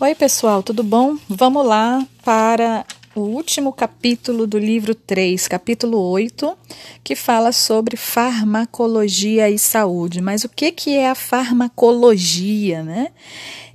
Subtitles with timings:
[0.00, 1.16] Oi, pessoal, tudo bom?
[1.28, 6.58] Vamos lá para o último capítulo do livro 3, capítulo 8,
[7.04, 10.20] que fala sobre farmacologia e saúde.
[10.20, 13.12] Mas o que, que é a farmacologia, né?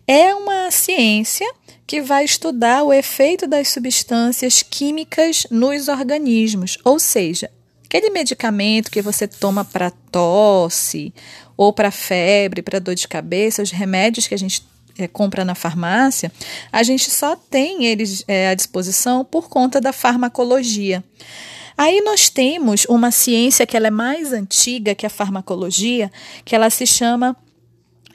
[0.06, 1.50] É uma ciência
[1.88, 7.50] que vai estudar o efeito das substâncias químicas nos organismos, ou seja,
[7.86, 11.14] aquele medicamento que você toma para tosse
[11.56, 14.68] ou para febre, para dor de cabeça, os remédios que a gente
[15.00, 16.32] é, compra na farmácia,
[16.72, 21.04] a gente só tem eles é, à disposição por conta da farmacologia.
[21.78, 26.12] Aí nós temos uma ciência que ela é mais antiga que a farmacologia,
[26.44, 27.36] que ela se chama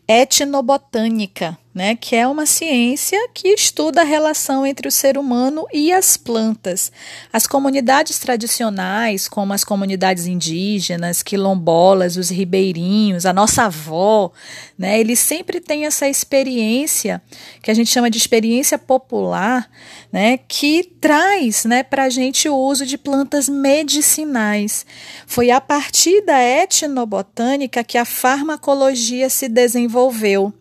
[0.06, 5.92] etnobotânica né, que é uma ciência que estuda a relação entre o ser humano e
[5.92, 6.92] as plantas.
[7.32, 14.30] As comunidades tradicionais, como as comunidades indígenas, quilombolas, os ribeirinhos, a nossa avó,
[14.78, 17.20] né, eles sempre têm essa experiência
[17.60, 19.68] que a gente chama de experiência popular,
[20.12, 24.86] né, que traz né, para a gente o uso de plantas medicinais.
[25.26, 30.54] Foi a partir da etnobotânica que a farmacologia se desenvolveu.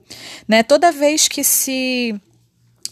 [0.48, 0.64] Né?
[0.64, 2.16] Toda vez que se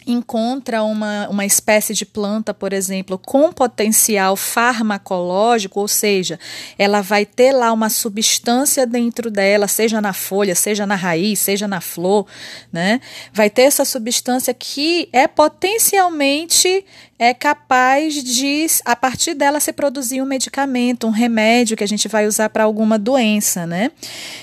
[0.05, 6.39] encontra uma, uma espécie de planta, por exemplo, com potencial farmacológico, ou seja,
[6.77, 11.67] ela vai ter lá uma substância dentro dela, seja na folha, seja na raiz, seja
[11.67, 12.25] na flor,
[12.71, 12.99] né?
[13.33, 16.85] Vai ter essa substância que é potencialmente
[17.21, 22.07] é capaz de, a partir dela, se produzir um medicamento, um remédio que a gente
[22.07, 23.91] vai usar para alguma doença, né?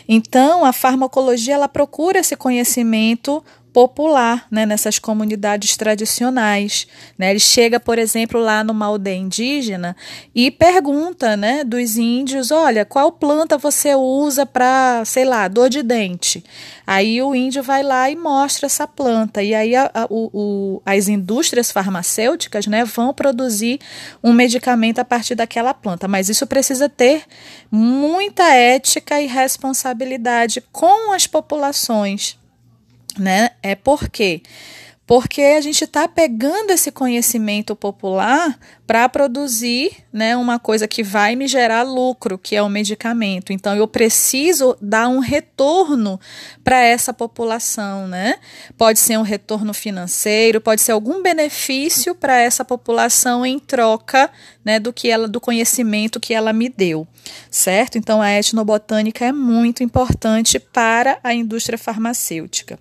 [0.08, 3.42] Então, a farmacologia ela procura esse conhecimento
[3.78, 6.88] popular né, nessas comunidades tradicionais.
[7.16, 7.30] Né?
[7.30, 9.94] Ele chega, por exemplo, lá numa aldeia indígena
[10.34, 15.84] e pergunta né, dos índios: olha, qual planta você usa para, sei lá, dor de
[15.84, 16.42] dente?
[16.84, 19.44] Aí o índio vai lá e mostra essa planta.
[19.44, 23.78] E aí a, a, o, as indústrias farmacêuticas né, vão produzir
[24.24, 26.08] um medicamento a partir daquela planta.
[26.08, 27.22] Mas isso precisa ter
[27.70, 32.36] muita ética e responsabilidade com as populações
[33.18, 33.50] né?
[33.62, 34.42] É porque
[35.08, 41.34] porque a gente está pegando esse conhecimento popular para produzir né, uma coisa que vai
[41.34, 43.50] me gerar lucro, que é o medicamento.
[43.50, 46.20] Então, eu preciso dar um retorno
[46.62, 48.06] para essa população.
[48.06, 48.34] Né?
[48.76, 54.30] Pode ser um retorno financeiro, pode ser algum benefício para essa população em troca
[54.62, 57.08] né, do que ela, do conhecimento que ela me deu.
[57.50, 57.96] Certo?
[57.96, 62.78] Então, a etnobotânica é muito importante para a indústria farmacêutica.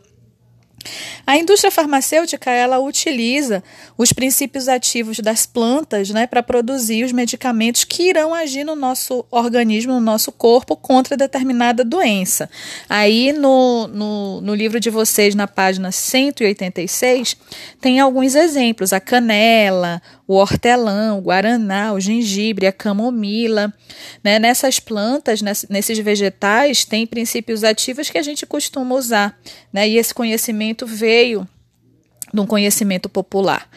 [1.25, 3.63] A indústria farmacêutica ela utiliza
[3.97, 9.25] os princípios ativos das plantas né, para produzir os medicamentos que irão agir no nosso
[9.29, 12.49] organismo, no nosso corpo, contra determinada doença.
[12.89, 17.35] Aí no, no, no livro de vocês, na página 186,
[17.81, 23.73] tem alguns exemplos: a canela, o hortelã, o guaraná, o gengibre, a camomila.
[24.21, 24.37] Né?
[24.39, 29.39] Nessas plantas, nesses vegetais, tem princípios ativos que a gente costuma usar.
[29.71, 29.87] Né?
[29.87, 31.47] E esse conhecimento veio
[32.33, 33.69] de um conhecimento popular.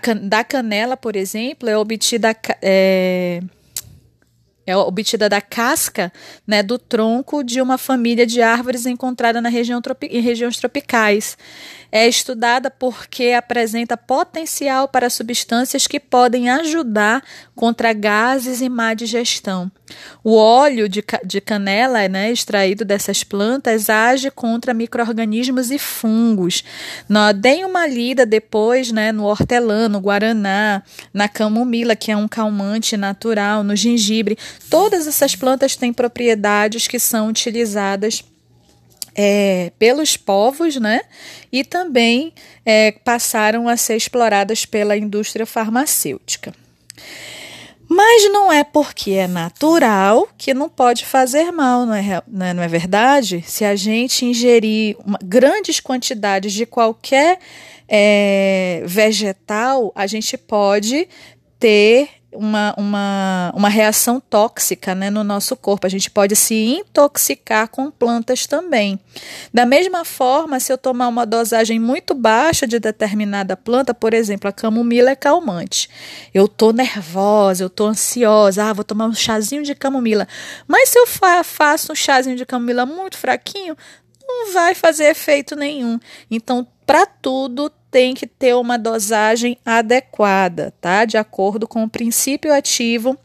[0.00, 2.34] Can da canela, por exemplo, é obtida.
[2.60, 3.40] É,
[4.64, 6.12] é obtida da casca
[6.46, 11.36] né, do tronco de uma família de árvores encontrada na região em regiões tropicais.
[11.90, 17.22] É estudada porque apresenta potencial para substâncias que podem ajudar
[17.56, 19.70] contra gases e má digestão.
[20.24, 26.64] O óleo de, de canela, né, extraído dessas plantas, age contra micro-organismos e fungos.
[27.40, 30.82] Deem uma lida depois né, no hortelã, no guaraná,
[31.12, 34.38] na camomila, que é um calmante natural, no gengibre.
[34.70, 38.24] Todas essas plantas têm propriedades que são utilizadas
[39.14, 41.02] é, pelos povos, né?
[41.50, 42.32] E também
[42.64, 46.54] é, passaram a ser exploradas pela indústria farmacêutica.
[47.94, 52.54] Mas não é porque é natural que não pode fazer mal, não é, não é,
[52.54, 53.44] não é verdade?
[53.46, 57.38] Se a gente ingerir uma, grandes quantidades de qualquer
[57.86, 61.06] é, vegetal, a gente pode
[61.58, 65.86] ter uma, uma, uma reação tóxica né, no nosso corpo.
[65.86, 68.98] A gente pode se intoxicar com plantas também.
[69.52, 74.48] Da mesma forma, se eu tomar uma dosagem muito baixa de determinada planta, por exemplo,
[74.48, 75.88] a camomila é calmante.
[76.32, 80.26] Eu tô nervosa, eu tô ansiosa, ah, vou tomar um chazinho de camomila.
[80.66, 83.76] Mas se eu fa faço um chazinho de camomila muito fraquinho,
[84.26, 85.98] não vai fazer efeito nenhum.
[86.30, 91.04] Então, para tudo tem que ter uma dosagem adequada, tá?
[91.04, 93.16] De acordo com o princípio ativo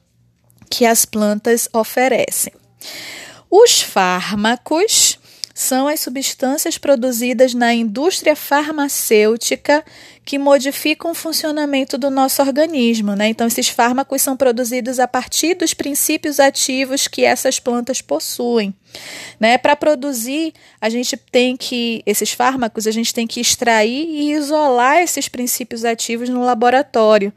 [0.69, 2.51] que as plantas oferecem.
[3.49, 5.17] Os fármacos
[5.55, 9.83] são as substâncias produzidas na indústria farmacêutica
[10.23, 13.15] que modificam o funcionamento do nosso organismo.
[13.15, 13.29] Né?
[13.29, 18.75] Então, esses fármacos são produzidos a partir dos princípios ativos que essas plantas possuem.
[19.39, 19.57] Né?
[19.57, 24.97] Para produzir, a gente tem que, esses fármacos, a gente tem que extrair e isolar
[24.97, 27.33] esses princípios ativos no laboratório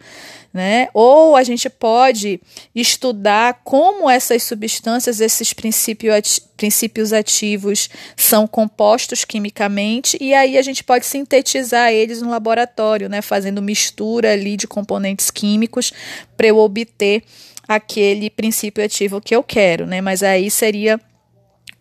[0.53, 0.89] né?
[0.93, 2.41] Ou a gente pode
[2.75, 11.07] estudar como essas substâncias, esses princípios ativos são compostos quimicamente e aí a gente pode
[11.07, 13.23] sintetizar eles no laboratório, né?
[13.23, 15.93] Fazendo mistura ali de componentes químicos
[16.37, 17.23] para eu obter
[17.69, 20.01] aquele princípio ativo que eu quero, né?
[20.01, 21.01] Mas aí seria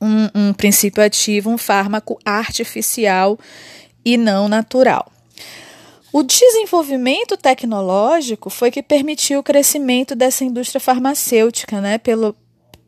[0.02, 3.38] um, um princípio ativo, um fármaco artificial
[4.04, 5.12] e não natural.
[6.12, 12.00] O desenvolvimento tecnológico foi que permitiu o crescimento dessa indústria farmacêutica, né?
[12.00, 12.36] Pelo,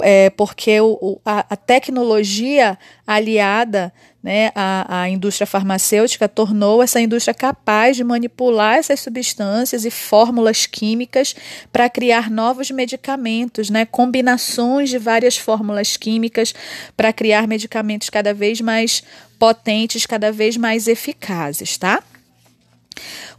[0.04, 3.94] é, porque o, a, a, tecnologia aliada
[4.24, 10.66] né, à, à, indústria farmacêutica tornou essa indústria capaz de manipular essas substâncias e fórmulas
[10.66, 11.36] químicas
[11.72, 16.54] para criar novos medicamentos, né, combinações de várias fórmulas químicas
[16.96, 19.04] para criar medicamentos cada vez mais
[19.40, 22.04] potentes, cada vez mais eficazes, tá?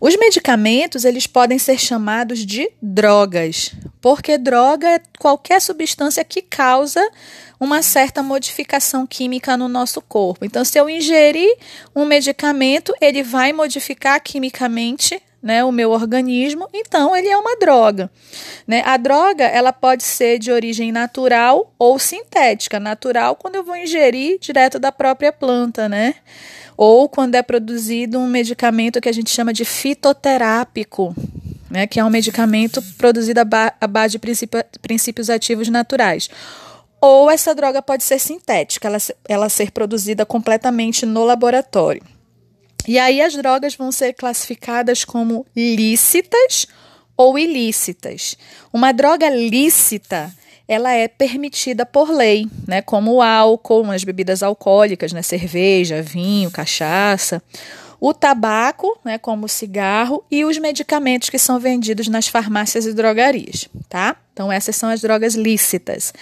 [0.01, 7.01] Os medicamentos, eles podem ser chamados de drogas, porque droga é qualquer substância que causa
[7.59, 10.45] uma certa modificação química no nosso corpo.
[10.45, 11.57] Então, se eu ingerir
[11.95, 18.11] um medicamento, ele vai modificar quimicamente né, o meu organismo, então ele é uma droga.
[18.67, 18.83] Né?
[18.85, 22.81] A droga ela pode ser de origem natural ou sintética.
[22.81, 26.17] Natural quando eu vou ingerir direto da própria planta, né?
[26.77, 31.15] ou quando é produzido um medicamento que a gente chama de fitoterápico,
[31.73, 34.47] né, que é um medicamento produzido à base de
[34.83, 36.29] princípios ativos naturais.
[37.01, 42.03] Ou essa droga pode ser sintética, ela, ela ser produzida completamente no laboratório.
[42.87, 46.67] E aí as drogas vão ser classificadas como lícitas
[47.17, 48.37] ou ilícitas.
[48.71, 50.31] Uma droga lícita
[50.69, 56.51] ela é permitida por lei, né, como o álcool, as bebidas alcoólicas, né, cerveja, vinho,
[56.51, 57.43] cachaça,
[58.05, 62.93] o tabaco, né, como o cigarro, e os medicamentos que são vendidos nas farmácias e
[62.93, 64.17] drogarias, tá?
[64.33, 66.13] Então essas são as drogas lícitas.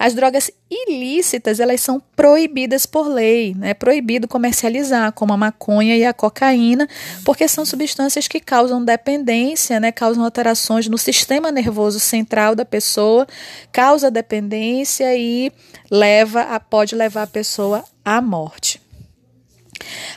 [0.00, 3.70] As drogas ilícitas, elas são proibidas por lei, né?
[3.70, 6.88] É proibido comercializar, como a maconha e a cocaína,
[7.24, 9.92] porque são substâncias que causam dependência, né?
[9.92, 13.28] Causam alterações no sistema nervoso central da pessoa,
[13.70, 15.52] causa dependência e
[15.88, 18.87] leva a, pode levar a pessoa à morte.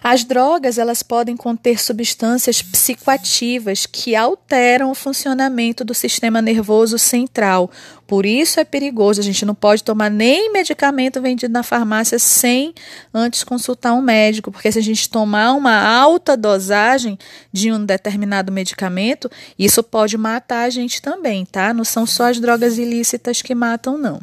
[0.04, 7.70] As drogas, elas podem conter substâncias psicoativas que alteram o funcionamento do sistema nervoso central.
[8.08, 12.74] Por isso é perigoso, a gente não pode tomar nem medicamento vendido na farmácia sem
[13.14, 17.18] antes consultar um médico, porque se a gente tomar uma alta dosagem
[17.54, 21.74] de um determinado medicamento, isso pode matar a gente também, tá?
[21.74, 24.20] Não são só as drogas ilícitas que matam, não.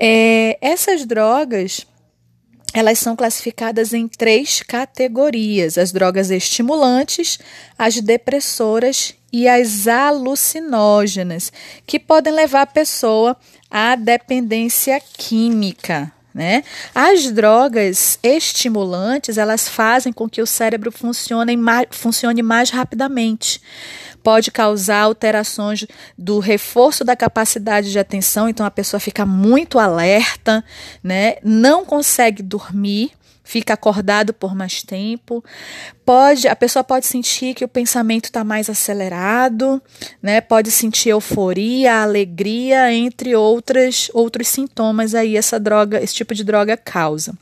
[0.00, 1.84] É, essas drogas
[2.78, 7.38] elas são classificadas em três categorias: as drogas estimulantes,
[7.76, 11.52] as depressoras e as alucinógenas,
[11.84, 13.36] que podem levar a pessoa
[13.68, 16.12] à dependência química.
[16.38, 16.62] Né?
[16.94, 23.60] As drogas estimulantes elas fazem com que o cérebro funcione mais, funcione mais rapidamente
[24.22, 25.84] pode causar alterações
[26.16, 30.62] do reforço da capacidade de atenção, então a pessoa fica muito alerta,
[31.02, 31.36] né?
[31.42, 33.12] Não consegue dormir,
[33.48, 35.42] fica acordado por mais tempo.
[36.04, 39.82] Pode, a pessoa pode sentir que o pensamento está mais acelerado,
[40.22, 40.42] né?
[40.42, 46.76] Pode sentir euforia, alegria, entre outras outros sintomas aí essa droga, esse tipo de droga
[46.76, 47.32] causa.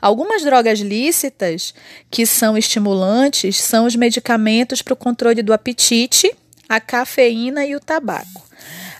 [0.00, 1.72] Algumas drogas lícitas
[2.10, 6.34] que são estimulantes são os medicamentos para o controle do apetite,
[6.68, 8.44] a cafeína e o tabaco.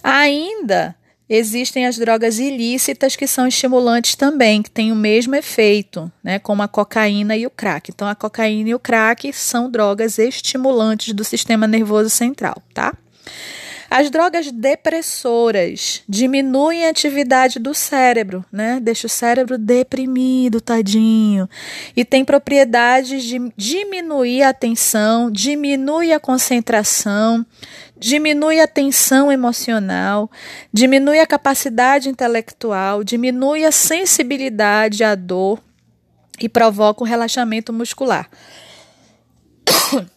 [0.01, 0.95] Ainda
[1.35, 6.63] existem as drogas ilícitas que são estimulantes também, que têm o mesmo efeito, né, como
[6.63, 7.91] a cocaína e o crack.
[7.91, 12.93] Então, a cocaína e o crack são drogas estimulantes do sistema nervoso central, tá?
[13.95, 18.81] As drogas depressoras diminuem a atividade do cérebro, né?
[18.81, 21.47] Deixa o cérebro deprimido, tadinho.
[21.95, 27.45] E tem propriedades de diminuir a atenção, diminui a concentração,
[28.03, 30.29] diminui a tensão emocional,
[30.73, 35.63] diminui a capacidade intelectual, diminui a sensibilidade à dor
[36.41, 38.29] e provoca um relaxamento muscular.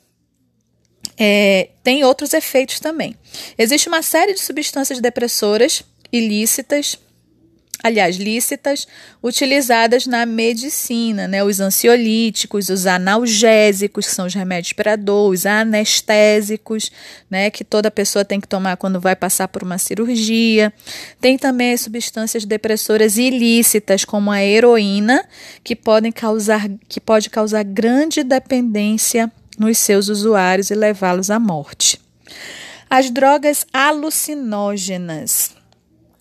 [1.17, 3.15] É, tem outros efeitos também.
[3.57, 6.99] Existe uma série de substâncias depressoras ilícitas
[7.83, 8.87] aliás, lícitas,
[9.21, 11.43] utilizadas na medicina, né?
[11.43, 16.91] Os ansiolíticos, os analgésicos, que são os remédios para dor, os anestésicos,
[17.29, 17.49] né?
[17.49, 20.73] Que toda pessoa tem que tomar quando vai passar por uma cirurgia.
[21.19, 25.23] Tem também as substâncias depressoras ilícitas, como a heroína,
[25.63, 31.99] que podem causar, que pode causar grande dependência nos seus usuários e levá-los à morte.
[32.89, 35.54] As drogas alucinógenas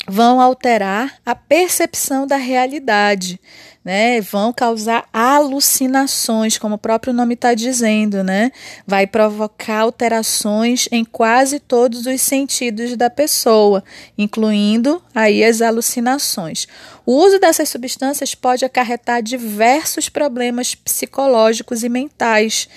[0.08, 3.40] vão alterar a percepção da realidade,
[3.84, 4.20] né?
[4.20, 8.50] Vão causar alucinações, como o próprio nome está dizendo, né?
[8.86, 13.82] Vai provocar alterações em quase todos os sentidos da pessoa,
[14.16, 16.66] incluindo aí as alucinações.
[17.06, 22.68] O uso dessas substâncias pode acarretar diversos problemas psicológicos e mentais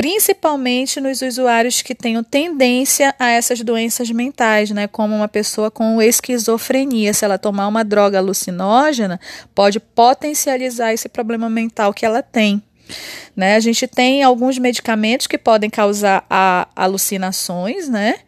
[0.00, 6.00] principalmente nos usuários que tenham tendência a essas doenças mentais, né, como uma pessoa com
[6.00, 7.12] esquizofrenia.
[7.12, 9.20] Se ela tomar uma droga alucinógena,
[9.54, 12.62] pode potencializar esse problema mental que ela tem.
[13.36, 13.56] Né?
[13.56, 16.24] A gente tem alguns medicamentos que podem causar
[16.74, 18.20] alucinações, né?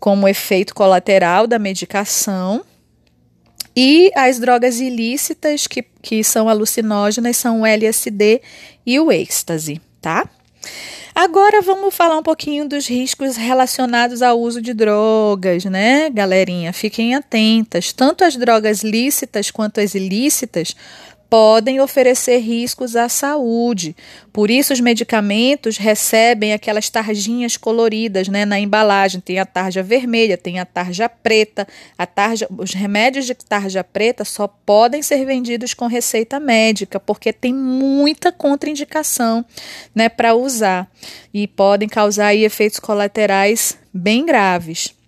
[0.00, 2.64] como efeito colateral da medicação.
[3.76, 8.42] E as drogas ilícitas que, que são alucinógenas são o LSD
[8.84, 10.28] e o êxtase, tá?
[11.14, 16.72] Agora vamos falar um pouquinho dos riscos relacionados ao uso de drogas, né, galerinha?
[16.72, 17.92] Fiquem atentas.
[17.92, 20.74] Tanto as drogas lícitas quanto as ilícitas
[21.30, 23.94] podem oferecer riscos à saúde.
[24.32, 29.20] Por isso, os medicamentos recebem aquelas tarjinhas coloridas né, na embalagem.
[29.20, 31.68] Tem a tarja vermelha, tem a tarja preta.
[31.96, 37.32] A tarja, os remédios de tarja preta só podem ser vendidos com receita médica, porque
[37.32, 39.44] tem muita contraindicação
[39.94, 40.90] né, para usar
[41.32, 44.99] e podem causar aí, efeitos colaterais bem graves.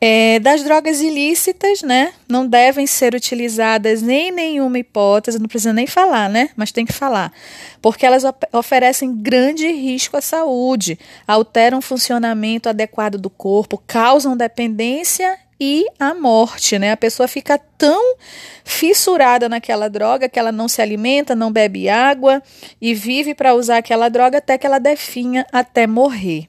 [0.00, 5.86] É, das drogas ilícitas, né, não devem ser utilizadas em nenhuma hipótese, não precisa nem
[5.86, 7.32] falar, né, mas tem que falar,
[7.80, 15.38] porque elas oferecem grande risco à saúde, alteram o funcionamento adequado do corpo, causam dependência
[15.64, 16.90] e a morte, né?
[16.90, 18.16] A pessoa fica tão
[18.64, 22.42] fissurada naquela droga que ela não se alimenta, não bebe água
[22.80, 26.48] e vive para usar aquela droga até que ela definha até morrer.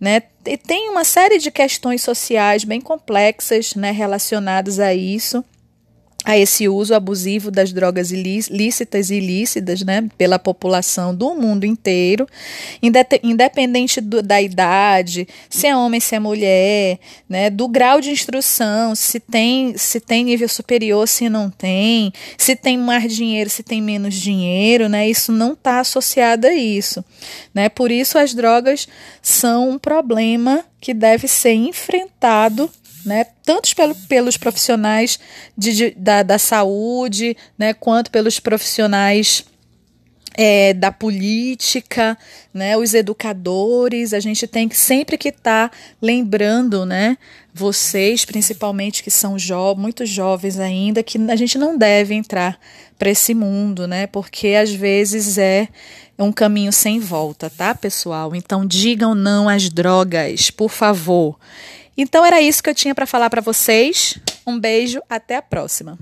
[0.00, 0.22] Né?
[0.44, 5.44] E tem uma série de questões sociais bem complexas né, relacionadas a isso
[6.24, 12.28] a esse uso abusivo das drogas lícitas e ilícitas né, pela população do mundo inteiro,
[13.22, 16.98] independente do, da idade, se é homem, se é mulher,
[17.28, 22.54] né, do grau de instrução, se tem, se tem nível superior, se não tem, se
[22.54, 27.04] tem mais dinheiro, se tem menos dinheiro, né, isso não está associado a isso.
[27.52, 28.86] Né, por isso as drogas
[29.20, 32.70] são um problema que deve ser enfrentado
[33.04, 35.18] né, tanto pelo, pelos profissionais
[35.56, 39.44] de, de, da, da saúde, né, quanto pelos profissionais
[40.34, 42.16] é, da política,
[42.52, 47.18] né, os educadores, a gente tem que sempre que estar tá lembrando, né,
[47.52, 52.58] vocês principalmente que são jo muito jovens ainda, que a gente não deve entrar
[52.98, 55.68] para esse mundo, né, porque às vezes é
[56.18, 58.34] um caminho sem volta, tá, pessoal?
[58.34, 61.38] Então digam não às drogas, por favor.
[61.96, 64.18] Então era isso que eu tinha para falar para vocês.
[64.46, 65.98] Um beijo, até a próxima.